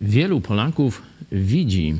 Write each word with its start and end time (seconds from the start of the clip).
Wielu 0.00 0.40
Polaków 0.40 1.02
widzi 1.32 1.94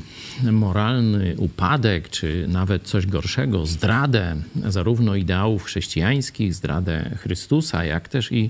moralny 0.51 1.35
upadek, 1.37 2.09
czy 2.09 2.45
nawet 2.47 2.83
coś 2.83 3.05
gorszego, 3.05 3.65
zdradę 3.65 4.35
zarówno 4.65 5.15
ideałów 5.15 5.63
chrześcijańskich, 5.63 6.53
zdradę 6.53 7.17
Chrystusa, 7.17 7.85
jak 7.85 8.09
też 8.09 8.31
i 8.31 8.49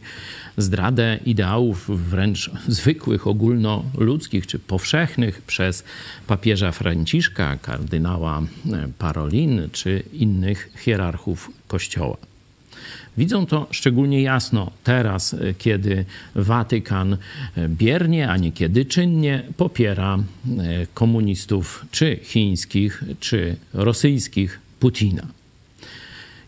zdradę 0.57 1.19
ideałów 1.25 2.09
wręcz 2.09 2.51
zwykłych, 2.67 3.27
ogólnoludzkich 3.27 4.47
czy 4.47 4.59
powszechnych 4.59 5.41
przez 5.41 5.83
papieża 6.27 6.71
Franciszka, 6.71 7.57
kardynała 7.57 8.41
Parolin 8.97 9.69
czy 9.71 10.03
innych 10.13 10.71
hierarchów 10.79 11.51
Kościoła. 11.67 12.17
Widzą 13.19 13.45
to 13.45 13.67
szczególnie 13.71 14.21
jasno 14.21 14.71
teraz, 14.83 15.33
e, 15.33 15.53
kiedy 15.53 16.05
Watykan 16.35 17.13
e, 17.13 17.69
biernie, 17.69 18.29
a 18.29 18.37
niekiedy 18.37 18.85
czynnie 18.85 19.43
popiera 19.57 20.17
e, 20.17 20.21
komunistów 20.93 21.85
czy 21.91 22.19
chińskich, 22.23 23.03
czy 23.19 23.55
rosyjskich 23.73 24.59
Putina. 24.79 25.27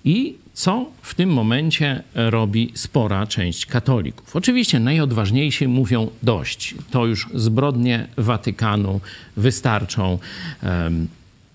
I 0.06 0.36
co 0.54 0.86
w 1.02 1.16
tym 1.16 1.30
momencie 1.30 2.04
robi 2.16 2.72
spora 2.76 3.28
część 3.28 3.66
katolików? 3.66 4.36
Oczywiście 4.36 4.80
najodważniejsi 4.80 5.68
mówią 5.68 6.10
dość. 6.24 6.76
To 6.92 7.06
już 7.06 7.30
zbrodnie 7.34 8.08
Watykanu 8.18 9.02
wystarczą. 9.38 10.20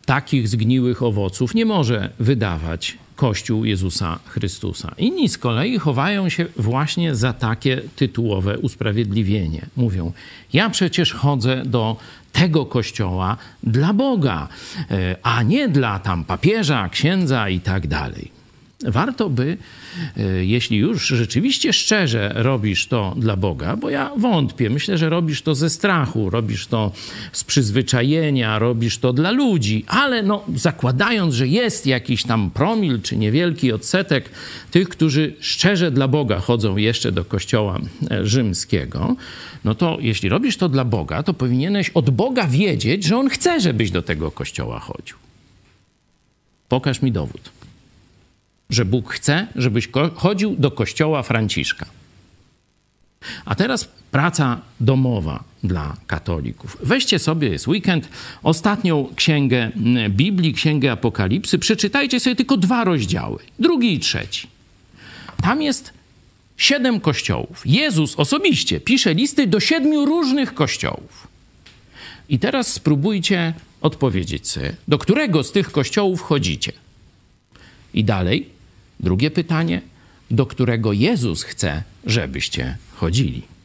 Takich 0.07 0.49
zgniłych 0.49 1.03
owoców 1.03 1.55
nie 1.55 1.65
może 1.65 2.11
wydawać 2.19 2.99
Kościół 3.17 3.65
Jezusa 3.65 4.19
Chrystusa. 4.27 4.95
Inni 4.99 5.29
z 5.29 5.39
kolei 5.39 5.79
chowają 5.79 6.29
się 6.29 6.47
właśnie 6.57 7.15
za 7.15 7.33
takie 7.33 7.83
tytułowe 7.97 8.59
usprawiedliwienie. 8.59 9.67
Mówią: 9.77 10.13
Ja 10.53 10.71
przecież 10.71 11.13
chodzę 11.13 11.63
do 11.65 11.97
tego 12.33 12.67
kościoła 12.67 13.37
dla 13.63 13.93
Boga, 13.93 14.49
e, 14.91 15.17
a 15.23 15.43
nie 15.43 15.69
dla 15.69 15.99
tam 15.99 16.25
papieża, 16.25 16.89
księdza 16.89 17.49
i 17.49 17.61
tak 17.61 17.87
dalej 17.87 18.37
warto 18.85 19.31
by, 19.31 19.57
e, 20.17 20.45
jeśli 20.45 20.79
już 20.79 21.07
rzeczywiście 21.07 21.73
szczerze 21.73 22.33
robisz 22.35 22.87
to 22.87 23.15
dla 23.19 23.37
Boga, 23.37 23.77
bo 23.77 23.91
ja 23.91 24.11
wątpię, 24.17 24.71
myślę, 24.71 24.99
że 24.99 25.09
robisz 25.09 25.43
to 25.43 25.55
ze 25.55 25.71
strachu, 25.71 26.31
robisz 26.31 26.67
to 26.67 26.93
z 27.33 27.45
przyzwyczajenia, 27.45 28.59
robisz 28.59 28.99
to 28.99 29.13
dla 29.13 29.31
ludzi, 29.31 29.85
ale 29.87 30.23
no, 30.23 30.45
zakładając, 30.55 31.35
że 31.35 31.49
jest 31.49 31.87
jakiś 31.87 32.23
tam 32.23 32.51
promil 32.51 33.03
czy 33.03 33.17
niewielki 33.17 33.73
odsetek 33.73 34.31
tych, 34.71 34.89
którzy 34.89 35.35
szczerze 35.41 35.91
dla 35.91 36.09
Boga 36.09 36.39
chodzą 36.39 36.77
jeszcze 36.77 37.13
do 37.13 37.25
kościoła 37.25 37.79
e, 38.11 38.27
rzymskiego, 38.27 39.17
no 39.65 39.75
to 39.75 39.99
jeśli 40.01 40.29
robisz 40.29 40.57
to 40.57 40.69
dla 40.69 40.85
Boga, 40.85 41.23
to 41.23 41.35
powinieneś 41.35 41.91
od 41.91 42.11
Boga 42.11 42.47
wiedzieć, 42.47 43.05
że 43.05 43.17
On 43.17 43.29
chce, 43.29 43.61
żebyś 43.61 43.91
do 43.91 44.03
tego 44.03 44.31
kościoła 44.31 44.81
chodził. 44.81 45.17
Pokaż 46.69 47.03
mi 47.03 47.13
dowód 47.13 47.56
że 48.71 48.85
Bóg 48.85 49.13
chce, 49.13 49.47
żebyś 49.57 49.89
chodził 50.15 50.57
do 50.59 50.71
kościoła 50.71 51.23
Franciszka. 51.23 51.87
A 53.45 53.55
teraz 53.55 53.89
praca 54.11 54.61
domowa 54.81 55.45
dla 55.65 55.97
katolików. 56.07 56.77
Weźcie 56.83 57.19
sobie, 57.19 57.49
jest 57.49 57.69
weekend, 57.69 58.09
ostatnią 58.43 59.13
księgę 59.17 59.71
Biblii, 60.11 60.55
księgę 60.55 60.93
Apokalipsy, 60.93 61.59
przeczytajcie 61.59 62.21
sobie 62.21 62.37
tylko 62.37 62.57
dwa 62.57 62.85
rozdziały, 62.85 63.39
drugi 63.59 63.95
i 63.95 64.01
trzeci. 64.01 64.49
Tam 65.43 65.63
jest 65.63 65.93
siedem 66.57 67.01
kościołów. 67.01 67.63
Jezus 67.67 68.17
osobiście 68.17 68.81
pisze 68.81 69.15
listy 69.15 69.47
do 69.47 69.61
siedmiu 69.61 70.05
różnych 70.05 70.55
kościołów. 70.55 71.29
I 72.29 72.39
teraz 72.39 72.73
spróbujcie 72.73 73.55
odpowiedzieć 73.81 74.49
sobie, 74.49 74.77
do 74.89 74.99
którego 74.99 75.45
z 75.45 75.53
tych 75.53 75.73
kościołów 75.73 76.23
chodzicie. 76.23 76.73
I 77.95 78.05
dalej 78.05 78.56
Drugie 79.01 79.31
pytanie, 79.31 79.83
do 80.31 80.47
którego 80.47 80.93
Jezus 80.93 81.43
chce, 81.43 81.83
żebyście 82.07 82.77
chodzili. 82.95 83.56